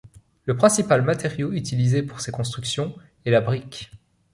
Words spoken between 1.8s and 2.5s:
pour ces